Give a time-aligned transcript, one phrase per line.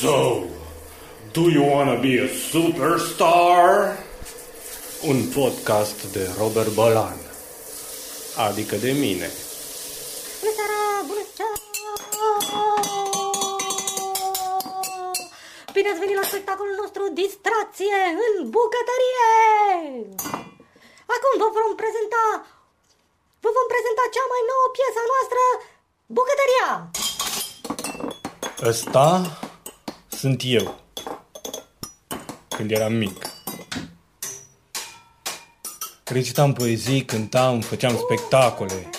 [0.00, 0.44] So,
[1.32, 3.96] do you wanna be a superstar?
[5.06, 7.16] Un podcast de Robert Bolan,
[8.48, 9.30] adică de mine.
[10.40, 11.56] Bună seara, bună seara!
[15.72, 19.41] Bine ați venit la spectacolul nostru Distracție în bucătărie!
[21.22, 22.24] Acum vă vom prezenta
[23.44, 25.42] vă vom prezenta cea mai nouă piesă a noastră,
[26.16, 26.68] Bucătăria!
[28.70, 29.06] Ăsta
[30.08, 30.74] sunt eu,
[32.56, 33.26] când eram mic.
[36.04, 38.90] Recitam poezii, cântam, făceam spectacole.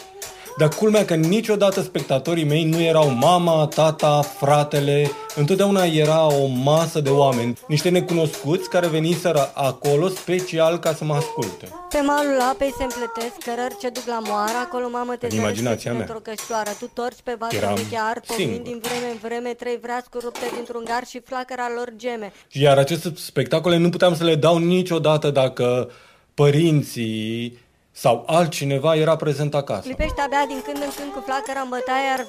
[0.57, 5.11] Dar culmea că niciodată spectatorii mei nu erau mama, tata, fratele.
[5.35, 11.13] Întotdeauna era o masă de oameni, niște necunoscuți care veniseră acolo special ca să mă
[11.13, 11.67] asculte.
[11.89, 15.91] Pe malul apei se împletesc cărări ce duc la moară, acolo mamă te În imaginația
[15.91, 15.99] mea.
[16.01, 16.69] într-o căștoară.
[16.79, 18.61] Tu torci pe vasul Eram de chiar, povin singur.
[18.67, 22.33] din vreme în vreme, trei vreascuri rupte dintr-un gar și flacăra lor geme.
[22.51, 25.91] Iar aceste spectacole nu puteam să le dau niciodată dacă
[26.33, 27.57] părinții
[27.95, 29.81] sau altcineva era prezent acasă.
[29.81, 32.25] Clipește abia din când în când cu flacăra în bătaie, iar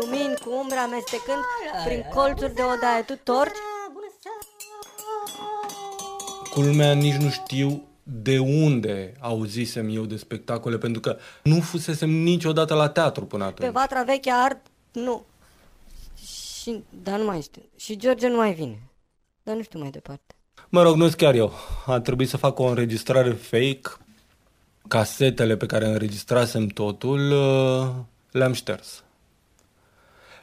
[0.00, 1.42] lumini cu umbre amestecând
[1.86, 3.02] prin colțuri de odaie.
[3.06, 3.56] Tu torci?
[6.50, 12.74] Culmea nici nu știu de unde auzisem eu de spectacole, pentru că nu fusesem niciodată
[12.74, 13.72] la teatru până Pe atunci.
[13.72, 14.60] vatra veche ard,
[14.92, 15.24] nu.
[16.62, 17.62] Și, dar nu mai știu.
[17.76, 18.82] Și George nu mai vine.
[19.42, 20.34] Dar nu știu mai departe.
[20.68, 21.52] Mă rog, nu chiar eu.
[21.86, 23.90] A trebuit să fac o înregistrare fake.
[24.88, 27.88] Casetele pe care înregistrasem totul uh,
[28.30, 29.02] le-am șters.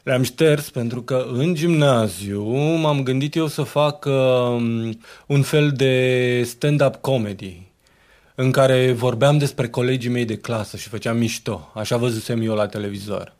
[0.03, 2.43] Le-am șters pentru că în gimnaziu
[2.75, 4.93] m-am gândit eu să fac uh,
[5.27, 7.71] un fel de stand-up comedy
[8.35, 11.71] în care vorbeam despre colegii mei de clasă și făceam mișto.
[11.73, 13.35] Așa văzusem eu la televizor.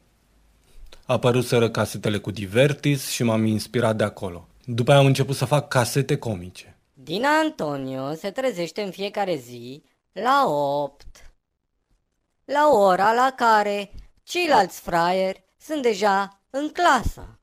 [1.06, 4.48] Apăruseră casetele cu Divertis și m-am inspirat de acolo.
[4.66, 6.78] După aia am început să fac casete comice.
[6.94, 9.84] Dina Antonio se trezește în fiecare zi
[10.22, 11.06] la 8.
[12.46, 13.92] La ora la care
[14.24, 17.40] ceilalți fraieri sunt deja în clasă.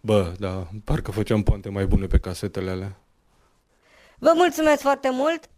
[0.00, 2.98] Bă, da, parcă făceam poante mai bune pe casetele alea.
[4.18, 5.50] Vă mulțumesc foarte mult!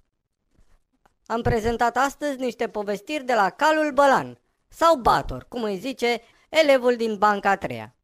[1.27, 6.97] Am prezentat astăzi niște povestiri de la Calul Bălan, sau Bator, cum îi zice elevul
[6.97, 7.95] din banca a treia.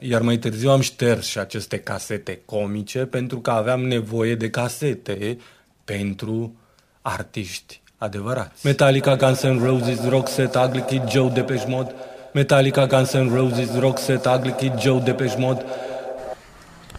[0.00, 5.38] Iar mai târziu am șters și aceste casete comice pentru că aveam nevoie de casete
[5.84, 6.56] pentru
[7.02, 8.66] artiști adevărați.
[8.66, 11.94] Metallica, Guns N' Roses, Roxette, Ugly Kid, Joe Depeche Mode.
[12.32, 15.64] Metallica, Guns N' Roses, Roxette, Ugly Kid, Joe Depeche Mode.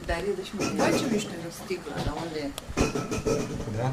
[0.05, 2.49] Dar e deci mă face mișto de sticlă, dar unde e?
[3.79, 3.91] Da?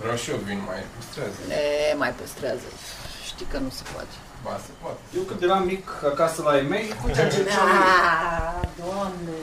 [0.00, 1.38] Vreau și eu vin mai păstrează.
[1.92, 2.68] E, mai păstrează.
[3.30, 4.14] Știi că nu se poate.
[4.44, 5.00] Ba, se poate.
[5.16, 7.82] Eu când eram mic acasă la ei mei, făceam ce ziceau ei.
[8.02, 9.36] Ah, doamne,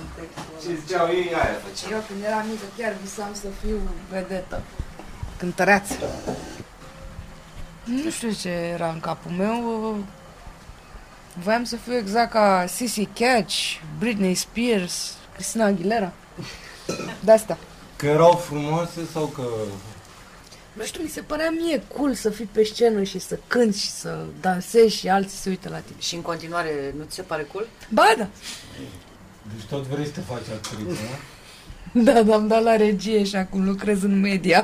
[0.00, 0.78] nu mai știu din textul Ce ăla.
[0.80, 1.92] ziceau ei, aia făceam.
[1.92, 3.78] Eu când eram mică chiar visam să fiu
[4.10, 4.62] vedetă.
[5.38, 5.94] Cântăreață.
[7.84, 9.96] Nu știu ce era în capul meu.
[11.42, 13.54] Voiam să fiu exact ca Sissy Catch,
[13.98, 16.12] Britney Spears, Christina Aguilera.
[17.20, 17.58] De asta.
[17.96, 19.42] Că erau frumoase sau că...
[20.72, 23.90] Nu știu, mi se părea mie cool să fii pe scenă și să cânti și
[23.90, 25.98] să dansezi și alții se uită la tine.
[25.98, 27.68] Și în continuare nu ți se pare cool?
[27.90, 28.26] Ba da,
[29.52, 31.02] Deci tot vrei să te faci actriță,
[31.92, 32.02] nu?
[32.06, 34.62] da, da, am dat la regie și acum lucrez în media.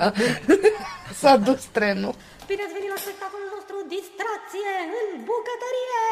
[1.21, 2.15] S-a dus trenul.
[2.49, 6.05] Bine ați venit la spectacolul nostru Distracție în bucătărie!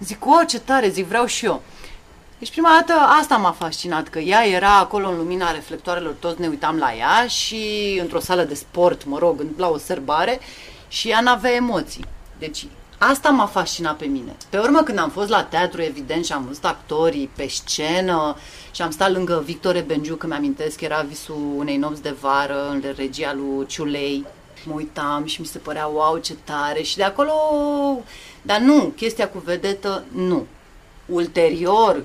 [0.00, 1.62] Zic, o, ce tare, zic, vreau și eu.
[2.38, 6.48] Deci prima dată asta m-a fascinat, că ea era acolo în lumina reflectoarelor, toți ne
[6.48, 10.40] uitam la ea și într-o sală de sport, mă rog, la o sărbare
[10.88, 12.04] și ea n-avea emoții.
[12.38, 12.66] Deci
[13.10, 14.36] asta m-a fascinat pe mine.
[14.48, 18.36] Pe urmă, când am fost la teatru, evident, și am văzut actorii pe scenă
[18.70, 22.82] și am stat lângă Victor Benju, că mi-amintesc, era visul unei nopți de vară în
[22.96, 24.26] regia lui Ciulei.
[24.64, 26.82] Mă uitam și mi se părea, wow, ce tare.
[26.82, 27.32] Și de acolo,
[28.42, 30.46] dar nu, chestia cu vedetă, nu.
[31.06, 32.02] Ulterior,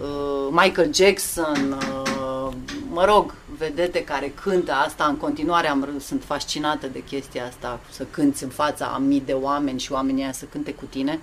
[0.00, 2.52] uh, Michael Jackson, uh,
[2.90, 7.80] mă rog, vedete care cântă asta în continuare, am, r- sunt fascinată de chestia asta,
[7.90, 11.20] să cânți în fața a mii de oameni și oamenii aia să cânte cu tine.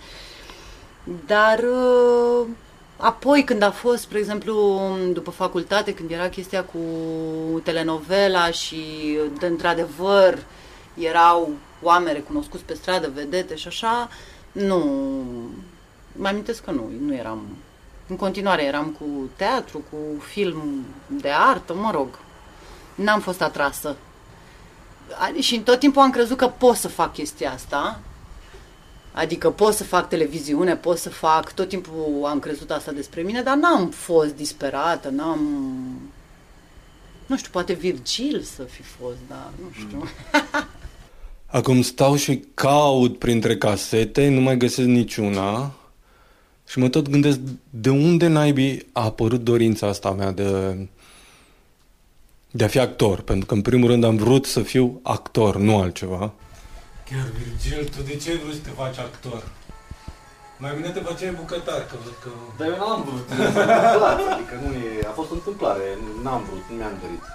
[1.25, 2.47] Dar uh,
[2.97, 4.81] apoi când a fost, spre exemplu,
[5.13, 6.79] după facultate, când era chestia cu
[7.63, 8.81] telenovela și
[9.39, 10.37] de într-adevăr
[10.93, 11.51] erau
[11.81, 14.09] oameni recunoscuți pe stradă, vedete și așa,
[14.51, 14.83] nu,
[16.11, 17.47] mai amintesc că nu, nu eram
[18.07, 19.05] în continuare eram cu
[19.35, 22.07] teatru, cu film de artă, mă rog.
[22.97, 23.95] N-am fost atrasă.
[25.19, 27.99] A- Și tot timpul am crezut că pot să fac chestia asta.
[29.11, 33.41] Adică pot să fac televiziune, pot să fac, tot timpul am crezut asta despre mine,
[33.41, 35.39] dar n-am fost disperată, n-am...
[37.25, 40.03] Nu știu, poate Virgil să fi fost, dar nu știu.
[41.45, 45.71] Acum stau și caut printre casete, nu mai găsesc niciuna
[46.67, 47.39] și mă tot gândesc
[47.69, 50.77] de unde naibii a apărut dorința asta mea de,
[52.57, 53.17] de a fi actor.
[53.21, 56.31] Pentru că în primul rând am vrut să fiu actor, nu altceva.
[57.09, 59.41] Chiar, Virgil, tu de ce ai vrut să te faci actor?
[60.63, 62.29] Mai bine te făceai bucătar, că văd că...
[62.57, 65.87] Dar eu n-am vrut, e întâmplat, adică nu e, a fost o întâmplare,
[66.23, 67.25] n-am vrut, nu mi-am dorit.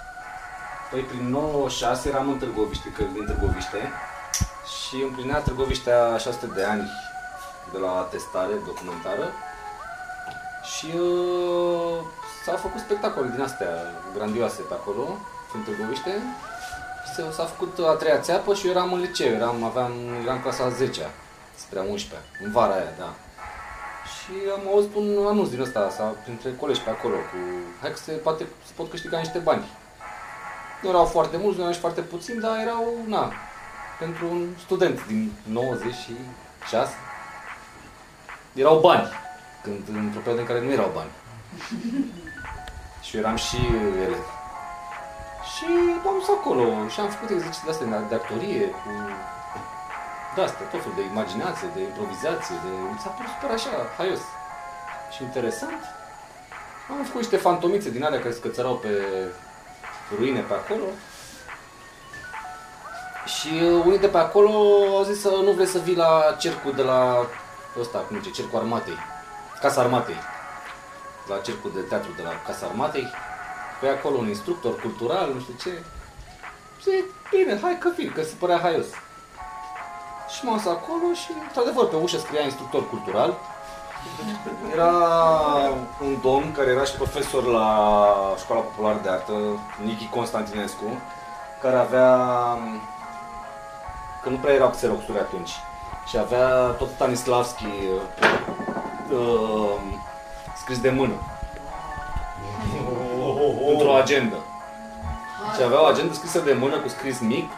[0.91, 3.81] Păi prin 96 eram în Târgoviște, că din Târgoviște,
[4.75, 6.85] și împlinea Târgoviștea 600 de ani
[7.73, 9.27] de la atestare documentară
[10.71, 11.97] și uh,
[12.45, 13.69] s-au făcut spectacole din astea
[14.15, 15.17] grandioase pe acolo,
[15.53, 16.11] în Târgoviște.
[17.13, 19.91] S- S-a făcut a treia țeapă și eu eram în liceu, eram, aveam,
[20.23, 21.01] eram în clasa a 10
[21.55, 23.13] spre a 11 în vara aia, da.
[24.13, 27.37] Și am auzit un anunț din ăsta, sau printre colegi pe acolo, cu
[27.81, 29.63] hai că se, poate, se pot câștiga niște bani.
[30.81, 33.31] Nu erau foarte mulți, nu erau și foarte puțini, dar erau, na,
[33.99, 36.93] pentru un student din 96.
[38.53, 39.07] Erau bani,
[39.63, 41.09] când, într-o perioadă în care nu erau bani.
[43.13, 43.57] și eu eram și
[44.07, 44.25] elev.
[45.53, 45.65] Și
[46.03, 48.89] m-am dus acolo și am făcut exerciții de-astea de- de actorie, cu
[50.35, 52.69] de-astea, tot felul de imaginație, de improvizație, de...
[52.93, 54.19] mi s-a părut super așa, haios
[55.13, 55.81] și interesant.
[56.89, 58.91] Am făcut niște fantomițe din alea care se cățărau pe
[60.17, 60.87] ruine pe acolo.
[63.35, 64.49] Și uh, unii de pe acolo
[64.97, 67.25] au zis să nu vrei să vii la cercul de la
[67.79, 68.97] ăsta, cum zice, cercul armatei,
[69.61, 70.15] Casa Armatei.
[71.27, 73.07] La cercul de teatru de la Casa Armatei.
[73.79, 75.83] Pe acolo un instructor cultural, nu știu ce.
[76.83, 78.85] Zic, bine, hai că vin, că se părea haios.
[80.33, 83.37] Și m-am dus acolo și, într-adevăr, pe ușă scria instructor cultural.
[84.73, 84.93] Era
[86.01, 87.67] un domn care era și profesor la
[88.39, 89.33] Școala Populară de Artă,
[89.83, 91.01] Nichi Constantinescu,
[91.61, 92.09] care avea,
[94.23, 95.51] că nu prea erau xeroxuri atunci,
[96.07, 97.65] și avea tot Stanislavski
[99.11, 99.79] uh,
[100.63, 101.13] scris de mână,
[103.71, 104.35] într-o agendă.
[105.55, 107.51] Și avea o agendă scrisă de mână cu scris mic,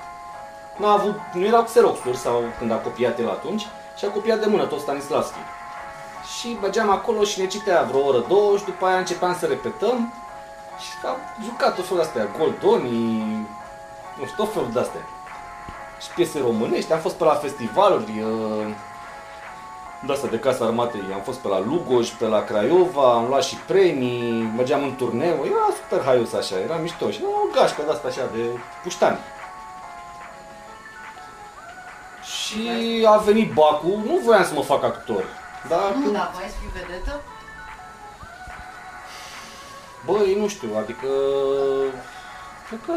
[0.77, 4.45] n-a avut, nu erau xeroxuri sau când a copiat el atunci, și a copiat de
[4.45, 5.37] mână tot Stanislavski.
[6.37, 10.13] Și mergeam acolo și ne citea vreo oră, două și după aia începeam să repetăm
[10.79, 13.47] și am jucat tot felul de astea, Goldoni,
[14.19, 15.01] nu știu, tot felul de astea.
[16.01, 18.67] Și piese românești, am fost pe la festivaluri, uh,
[20.05, 23.43] de asta de Casa Armatei, am fost pe la Lugoj, pe la Craiova, am luat
[23.43, 27.81] și premii, mergeam în turneu, era super haios așa, era mișto și era o gașcă
[27.85, 29.17] de asta așa, de puștani.
[32.23, 35.23] Și a venit Bacu, nu voiam să mă fac actor,
[35.69, 37.21] dar Nu, când dar voi să fii vedetă?
[40.05, 41.07] Băi, nu știu, adică...
[42.67, 42.93] Cred că...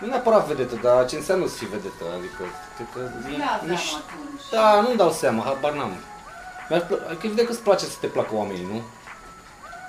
[0.00, 2.42] nu neapărat vedetă, dar ce înseamnă să fii vedetă, adică,
[2.76, 2.98] cred că...
[2.98, 4.42] Nu aveam nici- atunci.
[4.50, 5.92] Da, nu-mi dau seama, habar n-am.
[6.68, 8.82] Mi-ar plă- Adică evident că îți place să te placă oamenii, nu?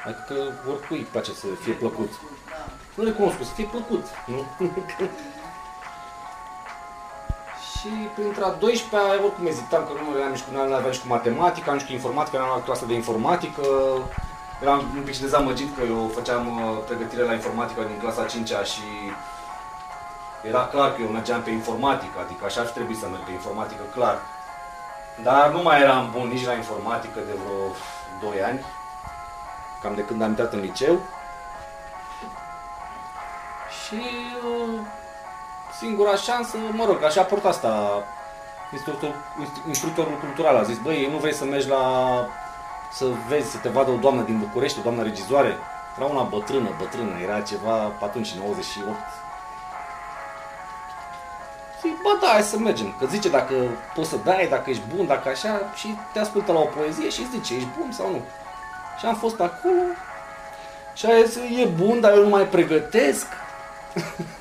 [0.08, 0.34] Adică
[0.72, 2.12] oricui îi place să fie plăcut.
[2.50, 2.66] Da.
[2.96, 4.46] Nu recunosc, să fie plăcut, nu?
[7.72, 11.08] și printre a 12-a, oricum ezitam că nu aveam nici cu, nu aveam nici cu
[11.08, 13.64] matematica, nici cu informatică, n-am luat clasa de informatică.
[14.62, 18.64] Eram un pic și dezamăgit că eu făceam uh, pregătire la informatică din clasa 5-a
[18.64, 18.86] și
[20.42, 23.32] era clar că eu mergeam pe informatică, adică așa ar fi trebuit să merg pe
[23.32, 24.18] informatică, clar.
[25.24, 27.76] Dar nu mai eram bun nici la informatică de vreo
[28.32, 28.66] 2 ani,
[29.82, 31.00] cam de când am intrat în liceu.
[33.84, 34.02] Și
[34.48, 34.80] uh,
[35.78, 38.04] singura șansă, mă rog, așa a portat asta.
[38.72, 41.82] Instructor, instru- instructorul cultural a zis, băi, nu vrei să mergi la...
[42.92, 45.58] să vezi, să te vadă o doamnă din București, o doamnă regizoare?
[45.98, 48.96] Era una bătrână, bătrână, era ceva pe atunci, 98.
[51.88, 52.96] Zic, bă, da, hai să mergem.
[53.00, 53.54] Că zice dacă
[53.96, 57.30] poți să dai, dacă ești bun, dacă așa, și te ascultă la o poezie și
[57.32, 58.22] zice, ești bun sau nu.
[59.00, 59.84] Și am fost acolo
[60.96, 63.26] și a zis, e bun, dar eu nu mai pregătesc.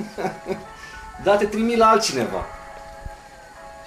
[1.24, 2.44] da, te trimit la altcineva.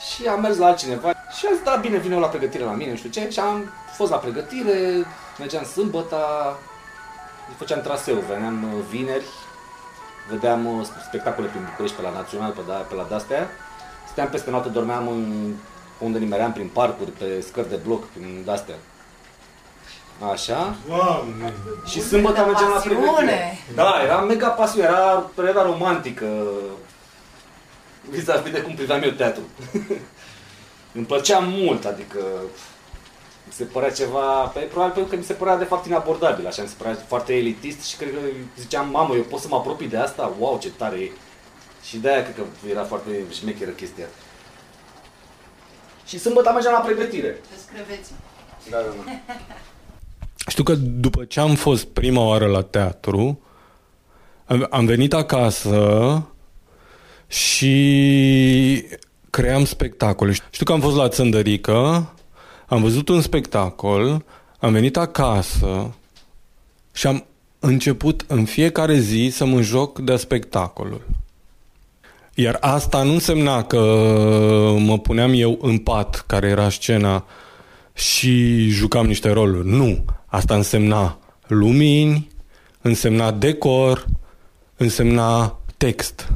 [0.10, 2.72] Și am mers la altcineva și a zis, da, bine, vine eu la pregătire la
[2.72, 3.30] mine, nu știu ce.
[3.30, 5.06] Și am fost la pregătire,
[5.40, 6.58] mergeam sâmbăta,
[7.58, 9.26] făceam traseu, veneam uh, vineri,
[10.30, 13.50] vedeam uh, spectacole prin București, pe la Național, pe, da, pe la de-astea.
[14.06, 15.54] Stăteam peste noapte, dormeam în,
[15.98, 18.76] unde nimeream, prin parcuri, pe scări de bloc, prin de-astea.
[20.32, 20.76] Așa.
[20.88, 21.54] Doamne!
[21.86, 23.00] Și sâmbătă mergeam la pasiune.
[23.00, 23.58] pregătire.
[23.76, 26.26] Da, era mega pasiune, era perioada romantică.
[28.10, 29.42] Vis-a-vis de cum priveam eu teatru.
[30.96, 32.20] Îmi plăcea mult, adică
[33.50, 36.62] mi se părea ceva, pe, probabil pentru că mi se părea de fapt inabordabil, așa,
[36.62, 38.20] mi se părea foarte elitist și cred că
[38.60, 40.36] ziceam, mamă, eu pot să mă apropii de asta?
[40.40, 41.12] Wow, ce tare e!
[41.84, 44.06] Și de-aia cred că era foarte șmecheră chestia.
[46.06, 47.42] Și sâmbătă mergeam la pregătire.
[47.52, 48.12] Descreveți.
[48.70, 49.34] Da, da, da.
[50.52, 53.40] Știu că după ce am fost prima oară la teatru,
[54.46, 56.24] am, am venit acasă
[57.28, 58.86] și
[59.30, 60.32] cream spectacole.
[60.32, 62.10] Știu că am fost la Țăndărică,
[62.70, 64.26] am văzut un spectacol,
[64.60, 65.94] am venit acasă
[66.94, 67.26] și am
[67.60, 71.02] început în fiecare zi să mă joc de spectacolul.
[72.34, 73.78] Iar asta nu însemna că
[74.78, 77.26] mă puneam eu în pat, care era scena,
[77.94, 79.68] și jucam niște roluri.
[79.68, 80.06] Nu.
[80.26, 82.28] Asta însemna lumini,
[82.82, 84.06] însemna decor,
[84.78, 86.32] însemna text.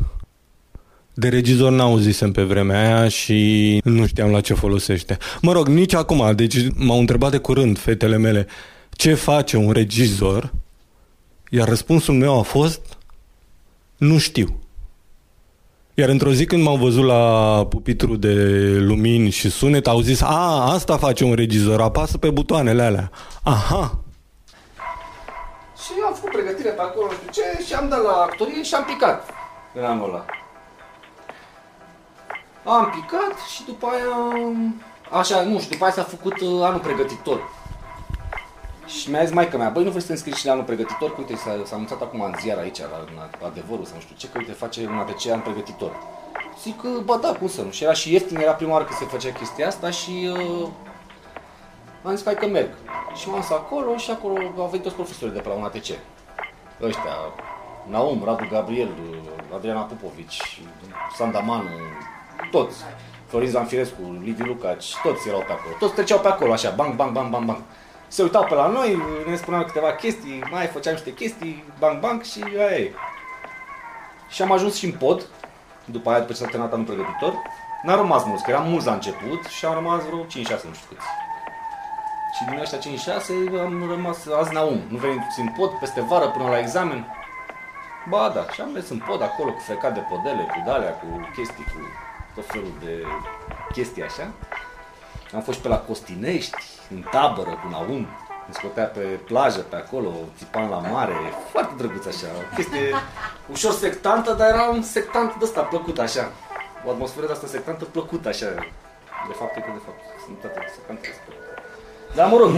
[1.13, 5.17] De regizor n-auzisem pe vremea aia și nu știam la ce folosește.
[5.41, 8.47] Mă rog, nici acum, deci m-au întrebat de curând fetele mele
[8.91, 10.53] ce face un regizor,
[11.49, 12.81] iar răspunsul meu a fost
[13.97, 14.59] nu știu.
[15.93, 18.33] Iar într-o zi când m-au văzut la pupitru de
[18.79, 23.11] lumini și sunet, au zis, a, asta face un regizor, apasă pe butoanele alea.
[23.43, 23.99] Aha,
[25.83, 28.63] Și eu am făcut pregătire pe acolo, nu știu ce, și am dat la actorie
[28.63, 29.29] și am picat
[29.73, 30.25] în anul ăla.
[32.65, 34.15] Am picat și după aia,
[35.19, 37.49] așa, nu știu, după aia s-a făcut uh, anul pregătitor.
[38.85, 41.09] Și mi-a zis maica mea, băi, nu vrei să te înscrii și la anul pregătitor?
[41.09, 44.15] Că uite, s-a, s-a anunțat acum în ziar aici, la, la adevărul sau nu știu
[44.17, 45.91] ce, că uite, face un ATC an pregătitor.
[46.61, 47.71] Zic că, bă, da, cum să nu?
[47.71, 50.67] Și era și ieftin, era prima oară că se făcea chestia asta și uh,
[52.03, 52.69] am zis, hai că merg.
[53.15, 55.87] Și m-am dus acolo și acolo au venit toți profesorii de pe la un ATC.
[56.81, 57.15] Ăștia,
[57.89, 58.89] Naum, Radu Gabriel,
[59.55, 60.61] Adriana Popovici,
[61.15, 61.69] Sanda Manu,
[62.55, 62.77] toți.
[63.29, 65.73] Florin Zanfirescu, Liviu Lucaci, toți erau pe acolo.
[65.79, 67.61] Toți treceau pe acolo așa, bang, bang, bang, bang, bang.
[68.07, 72.21] Se uitau pe la noi, ne spuneau câteva chestii, mai făceam niște chestii, bang, bang
[72.21, 72.91] și aia e.
[74.29, 75.19] Și am ajuns și în pod,
[75.85, 77.33] după aia, după ce s-a terminat anul pregătitor.
[77.83, 80.25] N-a rămas mulți, că eram mulți la început și au rămas vreo 5-6,
[80.69, 81.07] nu știu câți.
[82.35, 84.81] Și din ăștia 5-6 am rămas azi Naum.
[84.87, 87.01] Nu veniți în pod peste vară până la examen?
[88.09, 91.07] Ba da, și am mers în pod acolo cu frecat de podele, cu dalea, cu
[91.35, 91.79] chestii, cu
[92.35, 93.03] tot felul de
[93.71, 94.31] chestii așa.
[95.33, 96.57] Am fost și pe la Costinești,
[96.89, 98.07] în tabără cu Naum.
[98.47, 101.13] Ne scotea pe plajă, pe acolo, țipan la mare,
[101.51, 102.95] foarte drăguț așa, o chestie
[103.51, 106.31] ușor sectantă, dar era un sectant de ăsta plăcut așa.
[106.85, 108.45] O atmosferă de asta sectantă plăcută așa.
[109.27, 111.35] De fapt, cred că de fapt sunt toate sectantele super.
[112.15, 112.51] Dar mă rog.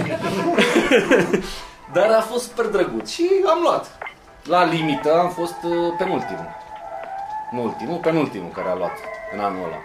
[1.95, 3.97] Dar a fost super drăguț și am luat.
[4.43, 6.49] La limită am fost uh, penultimul.
[7.51, 8.97] Nu ultimul, penultimul care a luat
[9.33, 9.79] în anul ăla.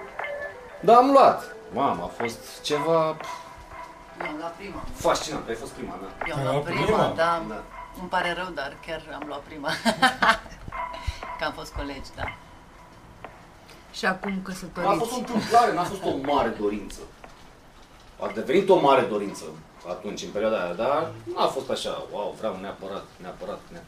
[0.80, 1.54] Dar am luat.
[1.72, 3.28] Mamă, a fost ceva pf,
[4.20, 4.82] Eu am luat prima.
[4.94, 5.48] fascinant.
[5.48, 6.26] Ai fost prima, da.
[6.26, 7.12] Eu am Ai luat luat prima, prima?
[7.16, 7.42] da.
[7.48, 7.62] Da.
[8.00, 9.68] Îmi pare rău, dar chiar am luat prima.
[11.38, 12.24] Că am fost colegi, da.
[13.92, 15.18] Și acum A fost o căsătoriți.
[15.18, 17.00] întâmplare, n-a fost o mare dorință.
[18.22, 19.44] A devenit o mare dorință
[19.88, 23.79] atunci, în perioada aia, dar nu a fost așa, wow, vreau neapărat, neapărat, neapărat.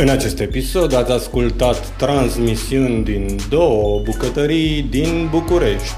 [0.00, 5.96] În acest episod ați ascultat transmisiuni din două bucătării din București,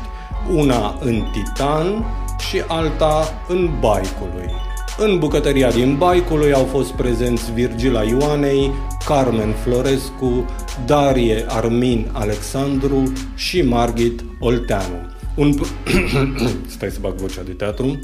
[0.54, 2.04] una în Titan
[2.48, 4.50] și alta în Baicului.
[4.98, 8.70] În bucătăria din Baicului au fost prezenți Virgila Ioanei,
[9.04, 10.44] Carmen Florescu,
[10.86, 14.96] Darie Armin Alexandru și Margit Olteanu.
[15.36, 15.54] Un...
[16.76, 17.98] Stai să bag vocea de teatru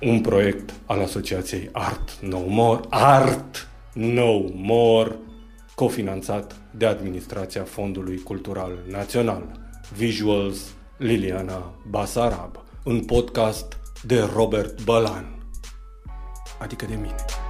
[0.00, 5.16] un proiect al Asociației Art No More, Art No More,
[5.74, 9.60] cofinanțat de Administrația Fondului Cultural Național.
[9.96, 15.38] Visuals Liliana Basarab, un podcast de Robert Bălan,
[16.58, 17.41] adică de mine.